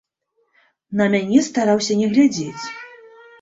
[1.01, 2.65] На мяне стараўся не глядзець.